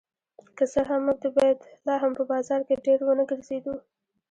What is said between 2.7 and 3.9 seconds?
ډېر ونه ګرځېدو.